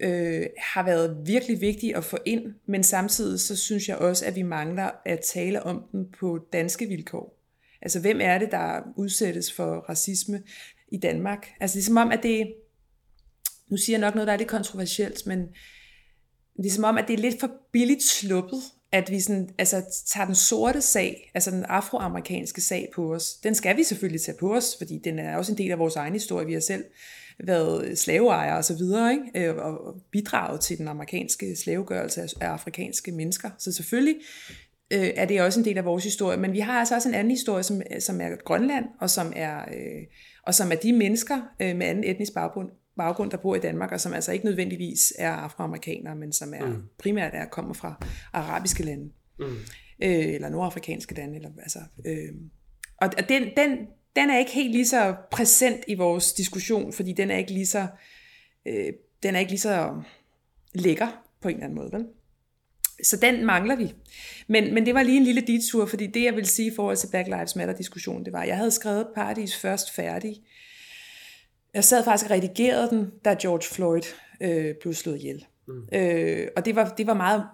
[0.00, 4.36] øh, har været virkelig vigtig at få ind, men samtidig så synes jeg også, at
[4.36, 7.36] vi mangler at tale om den på danske vilkår.
[7.82, 10.42] Altså, hvem er det, der udsættes for racisme
[10.92, 11.48] i Danmark?
[11.60, 12.54] Altså, det er som om, at det...
[13.68, 15.48] Nu siger jeg nok noget, der er lidt kontroversielt, men
[16.58, 20.34] ligesom om, at det er lidt for billigt sluppet, at vi sådan, altså, tager den
[20.34, 23.34] sorte sag, altså den afroamerikanske sag på os.
[23.34, 25.96] Den skal vi selvfølgelig tage på os, fordi den er også en del af vores
[25.96, 26.46] egen historie.
[26.46, 26.84] Vi har selv
[27.44, 29.48] været slaveejere og så videre, ikke?
[29.48, 33.50] Øh, og bidraget til den amerikanske slavegørelse af afrikanske mennesker.
[33.58, 34.16] Så selvfølgelig
[34.90, 36.36] øh, er det også en del af vores historie.
[36.36, 39.60] Men vi har altså også en anden historie, som, som er Grønland, og som er,
[39.60, 40.02] øh,
[40.42, 43.92] og som er de mennesker øh, med anden etnisk baggrund, baggrund, der bor i Danmark,
[43.92, 46.82] og som altså ikke nødvendigvis er afroamerikanere, men som er mm.
[46.98, 49.56] primært er kommer fra arabiske lande, mm.
[50.02, 51.36] øh, eller nordafrikanske lande.
[51.36, 52.34] Eller, altså, øh,
[52.96, 53.78] og den, den,
[54.16, 57.66] den er ikke helt lige så præsent i vores diskussion, fordi den er ikke lige
[57.66, 57.86] så,
[58.66, 60.02] øh, den er ikke lige så
[60.74, 61.92] lækker på en eller anden måde.
[61.92, 62.06] Vel?
[63.04, 63.94] Så den mangler vi.
[64.46, 66.96] Men, men det var lige en lille detur, fordi det jeg vil sige i forhold
[66.96, 70.36] til Black Lives Matter-diskussionen, det var, at jeg havde skrevet Paradis først færdig.
[71.74, 74.02] Jeg sad faktisk og redigerede den, da George Floyd
[74.40, 75.46] øh, blev slået ihjel.
[75.68, 75.88] Mm.
[75.92, 77.44] Øh, og det var, det var meget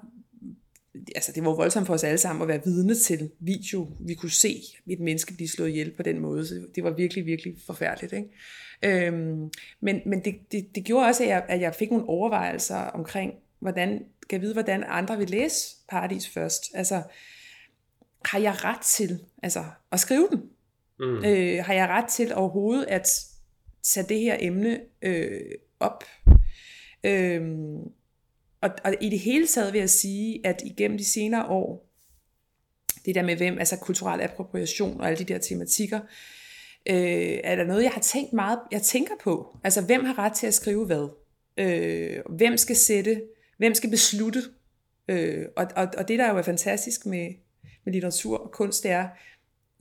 [1.15, 3.89] altså det var voldsomt for os alle sammen at være vidne til video.
[4.01, 7.27] Vi kunne se et menneske blive slået ihjel på den måde, så det var virkelig,
[7.27, 8.13] virkelig forfærdeligt.
[8.13, 9.07] Ikke?
[9.07, 9.51] Øhm,
[9.81, 13.33] men men det, det, det gjorde også, at jeg, at jeg fik nogle overvejelser omkring,
[13.59, 13.89] hvordan,
[14.29, 16.65] kan jeg vide, hvordan andre vil læse Paradis først.
[16.75, 17.03] Altså,
[18.25, 20.43] har jeg ret til altså, at skrive den?
[21.01, 21.25] Mm.
[21.25, 23.09] Øh, har jeg ret til overhovedet at
[23.95, 26.05] tage det her emne øh, op?
[27.05, 27.43] Øh,
[28.61, 31.87] og, og i det hele taget vil jeg sige, at igennem de senere år,
[33.05, 36.01] det der med hvem, altså kulturel appropriation og alle de der tematikker,
[36.89, 39.59] øh, er der noget, jeg har tænkt meget, jeg tænker på.
[39.65, 41.09] Altså, hvem har ret til at skrive hvad?
[41.57, 43.23] Øh, hvem skal sætte,
[43.57, 44.43] hvem skal beslutte?
[45.09, 47.35] Øh, og, og, og det, der jo er fantastisk med,
[47.85, 49.09] med litteratur og kunst, det er,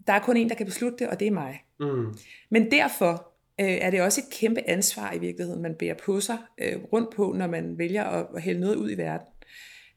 [0.08, 1.64] der er kun en, der kan beslutte det, og det er mig.
[1.80, 2.18] Mm.
[2.50, 6.38] Men derfor øh, er det også et kæmpe ansvar i virkeligheden, man bærer på sig
[6.58, 9.28] øh, rundt på, når man vælger at, at hælde noget ud i verden.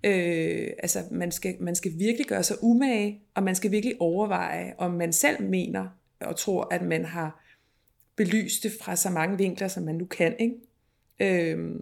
[0.04, 4.74] Øh, altså man skal, man skal virkelig gøre sig umage, og man skal virkelig overveje,
[4.78, 5.88] om man selv mener
[6.20, 7.44] og tror, at man har
[8.16, 10.36] belyst det fra så mange vinkler, som man nu kan.
[10.38, 10.54] Ikke?
[11.20, 11.76] Øh,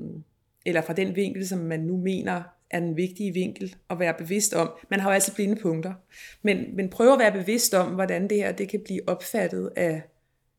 [0.67, 4.55] eller fra den vinkel, som man nu mener er den vigtige vinkel at være bevidst
[4.55, 4.71] om.
[4.91, 5.95] Man har jo altid blinde punkter,
[6.43, 10.03] men, men prøv at være bevidst om, hvordan det her det kan blive opfattet af,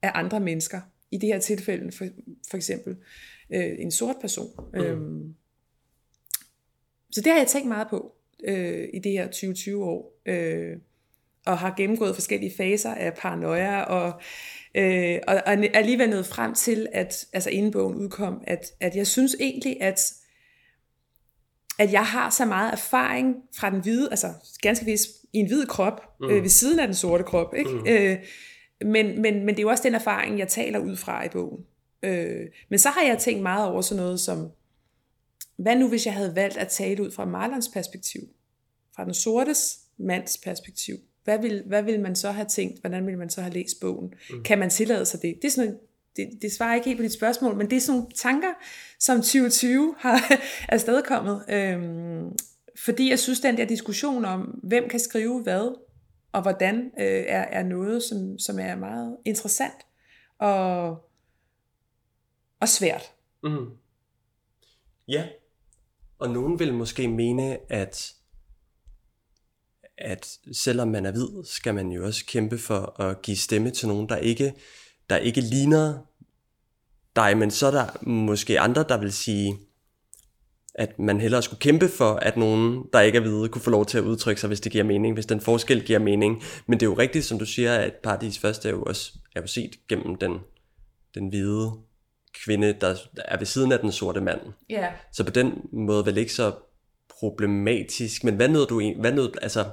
[0.01, 2.05] af andre mennesker i det her tilfælde for,
[2.49, 2.95] for eksempel
[3.53, 4.49] øh, en sort person.
[4.73, 4.79] Mm.
[4.79, 5.35] Øhm,
[7.11, 10.77] så det har jeg tænkt meget på øh, i det her 2020 år, øh,
[11.45, 14.21] og har gennemgået forskellige faser af paranoia, og,
[14.75, 19.07] øh, og, og alligevel nået frem til, at altså inden bogen udkom, at, at jeg
[19.07, 20.13] synes egentlig, at
[21.79, 25.65] at jeg har så meget erfaring fra den hvide, altså ganske vist i en hvid
[25.65, 26.29] krop, mm.
[26.29, 27.69] øh, ved siden af den sorte krop, ikke?
[27.69, 27.87] Mm.
[27.87, 28.17] Øh,
[28.81, 31.65] men, men, men det er jo også den erfaring, jeg taler ud fra i bogen.
[32.03, 34.51] Øh, men så har jeg tænkt meget over sådan noget som,
[35.57, 38.21] hvad nu hvis jeg havde valgt at tale ud fra Marlons perspektiv?
[38.95, 40.95] Fra den sortes mands perspektiv?
[41.23, 42.79] Hvad vil, hvad vil man så have tænkt?
[42.79, 44.13] Hvordan vil man så have læst bogen?
[44.29, 44.43] Mm.
[44.43, 45.35] Kan man tillade sig det?
[45.41, 45.77] Det, er sådan,
[46.15, 48.53] det, det svarer ikke helt på dit spørgsmål, men det er sådan nogle tanker,
[48.99, 50.21] som 2020 har
[50.73, 51.43] afstedkommet.
[51.49, 52.29] Øhm,
[52.85, 55.75] fordi jeg synes, den der diskussion om, hvem kan skrive hvad,
[56.37, 59.85] og hvordan øh, er, er noget, som, som er meget interessant
[60.39, 60.89] og,
[62.59, 63.03] og svært.
[63.43, 63.69] Mm.
[65.07, 65.27] Ja,
[66.19, 68.13] og nogen vil måske mene, at
[69.97, 73.87] at selvom man er hvid, skal man jo også kæmpe for at give stemme til
[73.87, 74.53] nogen, der ikke,
[75.09, 75.99] der ikke ligner
[77.15, 79.59] dig, men så er der måske andre, der vil sige,
[80.77, 83.85] at man hellere skulle kæmpe for, at nogen, der ikke er hvide, kunne få lov
[83.85, 86.43] til at udtrykke sig, hvis det giver mening, hvis den forskel giver mening.
[86.67, 89.41] Men det er jo rigtigt, som du siger, at Paradis først er jo også er
[89.41, 90.39] jo set gennem den,
[91.15, 91.71] den hvide
[92.45, 94.39] kvinde, der er ved siden af den sorte mand.
[94.71, 94.91] Yeah.
[95.11, 96.51] Så på den måde vel ikke så
[97.19, 98.23] problematisk.
[98.23, 99.65] Men hvad nåede du, hvad nåede, altså,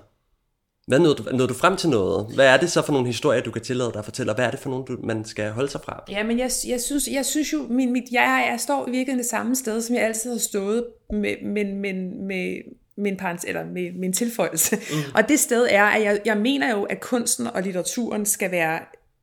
[0.87, 2.35] Hvad nåede du, nåede du frem til noget?
[2.35, 4.44] Hvad er det så for nogle historier, du kan tillade dig at fortælle, og hvad
[4.44, 6.05] er det for nogle, du, man skal holde sig fra?
[6.11, 9.18] Ja, men jeg, jeg, synes, jeg synes jo, min, mit, jeg, jeg står i virkeligheden
[9.18, 12.62] det samme sted, som jeg altid har stået, med, men, men, med,
[12.97, 14.77] min, parents, eller med min tilføjelse.
[14.77, 14.97] Mm.
[15.14, 18.81] Og det sted er, at jeg, jeg mener jo, at kunsten og litteraturen skal være,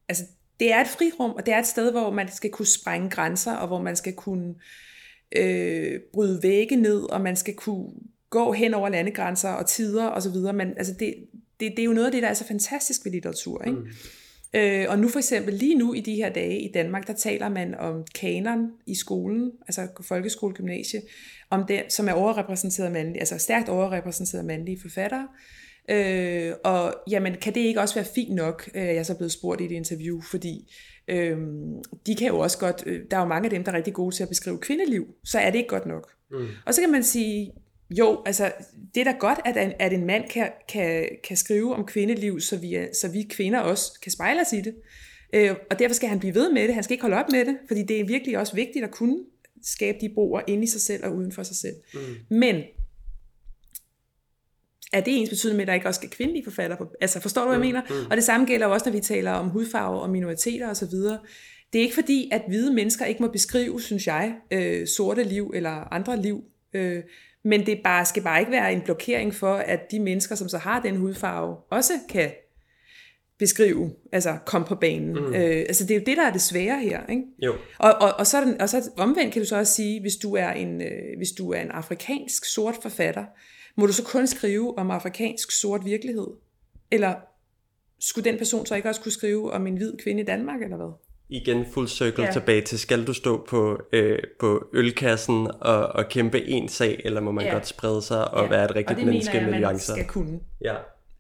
[0.10, 0.24] altså
[0.60, 3.54] det er et frirum, og det er et sted, hvor man skal kunne sprænge grænser,
[3.54, 4.56] og hvor man skal kunne
[5.36, 7.90] øh, bryde vægge ned, og man skal kunne
[8.30, 10.36] gå hen over landegrænser og tider osv.
[10.54, 11.16] Men altså det,
[11.62, 13.64] det, det er jo noget af det, der er så fantastisk ved litteratur.
[13.64, 13.80] Ikke?
[13.80, 13.88] Mm.
[14.54, 17.50] Øh, og nu for eksempel, lige nu i de her dage i Danmark, der taler
[17.50, 21.02] man om kanon i skolen, altså folkeskole, gymnasie,
[21.50, 25.28] om det, som er overrepræsenteret mandlige, altså stærkt overrepræsenteret mandlige forfattere.
[25.90, 29.32] Øh, og jamen, kan det ikke også være fint nok, øh, jeg er så blevet
[29.32, 30.74] spurgt i et interview, fordi
[31.08, 31.38] øh,
[32.06, 33.94] de kan jo også godt, øh, der er jo mange af dem, der er rigtig
[33.94, 36.12] gode til at beskrive kvindeliv, så er det ikke godt nok.
[36.32, 36.48] Mm.
[36.66, 37.52] Og så kan man sige,
[37.98, 38.52] jo, altså
[38.96, 42.40] det er da godt, at en, at en mand kan, kan, kan skrive om kvindeliv,
[42.40, 44.76] så vi, så vi kvinder også kan spejle os i det.
[45.34, 46.74] Øh, og derfor skal han blive ved med det.
[46.74, 49.18] Han skal ikke holde op med det, fordi det er virkelig også vigtigt at kunne
[49.64, 51.76] skabe de broer ind i sig selv og uden for sig selv.
[51.94, 52.38] Mm.
[52.38, 52.56] Men
[54.94, 56.88] er det ens betydning med, at der ikke også skal kvindelige forfatter på?
[57.02, 57.68] Altså forstår du, hvad jeg mm.
[57.68, 57.82] mener?
[57.90, 58.12] Mm.
[58.12, 60.96] Og det samme gælder også, når vi taler om hudfarve og minoriteter osv.
[61.74, 65.52] Det er ikke fordi, at hvide mennesker ikke må beskrive, synes jeg, øh, sorte liv
[65.56, 66.44] eller andre liv.
[66.74, 67.04] Øh,
[67.44, 70.58] men det bare, skal bare ikke være en blokering for, at de mennesker, som så
[70.58, 72.32] har den hudfarve, også kan
[73.38, 75.14] beskrive, altså komme på banen.
[75.14, 75.34] Mm.
[75.34, 77.08] Øh, altså det er jo det, der er det svære her.
[77.10, 77.24] Ikke?
[77.40, 77.54] Jo.
[77.78, 80.16] Og, og, og, så er den, og så omvendt kan du så også sige, hvis
[80.16, 83.26] du er en, øh, hvis du er en afrikansk sort forfatter,
[83.76, 86.28] må du så kun skrive om afrikansk sort virkelighed?
[86.92, 87.16] Eller
[88.00, 90.78] skulle den person så ikke også kunne skrive om en hvid kvinde i Danmark, eller
[90.78, 90.94] hvad?
[91.32, 92.32] Igen full circle ja.
[92.32, 97.22] tilbage til, skal du stå på, øh, på ølkassen og, og kæmpe en sag, eller
[97.22, 97.54] må man ja.
[97.54, 98.50] godt sprede sig og ja.
[98.50, 99.94] være et rigtigt og menneske mener jeg, med nuancer?
[99.94, 100.40] skal kunne.
[100.62, 100.76] Ja.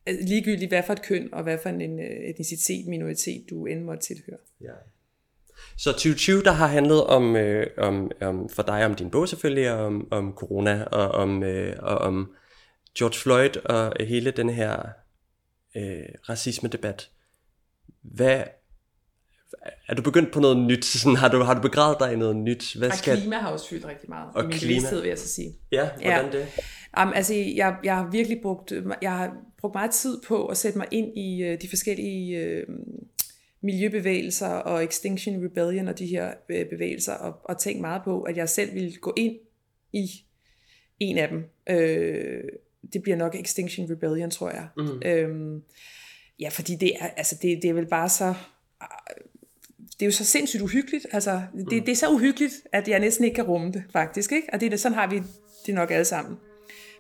[0.05, 3.83] Altså, ligegyldigt hvad for et køn og hvad for en øh, etnicitet, minoritet du end
[3.83, 4.39] måtte tilhøre.
[4.61, 4.73] Ja.
[5.77, 9.71] Så 2020, der har handlet om, øh, om, om for dig om din bog selvfølgelig,
[9.71, 12.31] og om, om corona og om, øh, og om
[12.97, 14.77] George Floyd og hele den her
[15.75, 17.09] øh, racisme-debat.
[18.01, 18.43] Hvad,
[19.87, 20.85] er du begyndt på noget nyt?
[20.85, 22.75] Sådan, har, du, har du begravet dig i noget nyt?
[22.77, 23.13] Hvad skal...
[23.13, 24.69] Og klima har også fyldt rigtig meget og i min klima.
[24.69, 25.53] bevidsthed, vil jeg så sige.
[25.71, 26.39] Ja, hvordan ja.
[26.39, 26.47] det?
[27.01, 30.77] Um, altså, jeg, jeg har virkelig brugt, jeg har brugt meget tid på at sætte
[30.77, 32.75] mig ind i uh, de forskellige uh,
[33.61, 38.37] miljøbevægelser og Extinction Rebellion og de her uh, bevægelser, og, og tænkt meget på, at
[38.37, 39.35] jeg selv ville gå ind
[39.93, 40.09] i
[40.99, 41.37] en af dem.
[41.69, 42.49] Uh,
[42.93, 44.67] det bliver nok Extinction Rebellion, tror jeg.
[44.77, 44.83] Mm.
[44.83, 45.61] Uh,
[46.39, 48.33] ja, fordi det er, altså, det, det er vel bare så
[50.01, 51.07] det er jo så sindssygt uhyggeligt.
[51.11, 54.31] Altså, det, det er så uhyggeligt, at jeg næsten ikke kan rumme det, faktisk.
[54.31, 54.47] Ikke?
[54.53, 55.21] Og det er det, sådan har vi
[55.65, 56.37] det nok alle sammen.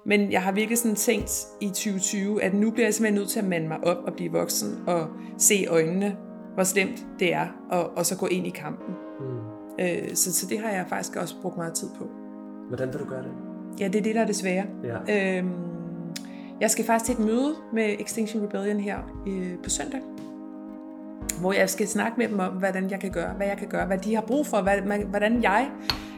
[0.05, 3.39] Men jeg har virkelig sådan tænkt i 2020, at nu bliver jeg simpelthen nødt til
[3.39, 6.15] at mande mig op og blive voksen og se øjnene,
[6.53, 8.95] hvor slemt det er, og, og så gå ind i kampen.
[9.19, 9.85] Mm.
[9.85, 12.07] Øh, så, så det har jeg faktisk også brugt meget tid på.
[12.67, 13.31] Hvordan vil du gøre det?
[13.79, 14.65] Ja, det er det, der er det svære.
[14.83, 15.37] Ja.
[15.37, 15.51] Øhm,
[16.61, 20.01] jeg skal faktisk til et møde med Extinction Rebellion her øh, på søndag
[21.41, 23.85] hvor jeg skal snakke med dem om, hvordan jeg kan gøre, hvad jeg kan gøre,
[23.85, 25.69] hvad de har brug for, hvad, hvordan jeg,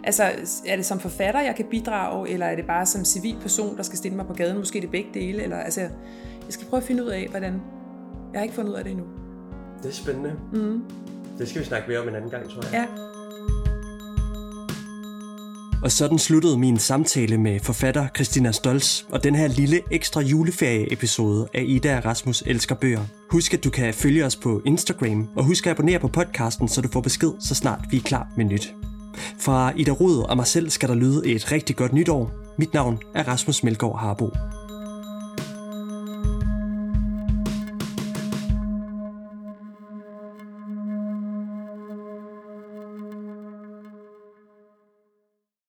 [0.04, 0.24] altså
[0.68, 3.84] er det som forfatter, jeg kan bidrage, eller er det bare som civil person, der
[3.84, 5.90] skal stille mig på gaden, måske det begge dele, eller altså, jeg
[6.50, 7.62] skal prøve at finde ud af, hvordan,
[8.34, 9.06] jeg har ikke fundet ud af det endnu.
[9.84, 10.36] Det er spændende.
[10.54, 10.84] Mm.
[11.38, 12.74] Det skal vi snakke mere om en anden gang, tror jeg.
[12.74, 13.13] Ja.
[15.84, 21.48] Og sådan sluttede min samtale med forfatter Christina Stolz og den her lille ekstra juleferie-episode
[21.54, 23.06] af Ida og Rasmus Elsker Bøger.
[23.30, 26.82] Husk, at du kan følge os på Instagram, og husk at abonnere på podcasten, så
[26.82, 28.74] du får besked, så snart vi er klar med nyt.
[29.40, 32.32] Fra Ida Rud og mig selv skal der lyde et rigtig godt nytår.
[32.58, 34.30] Mit navn er Rasmus Melgaard Harbo.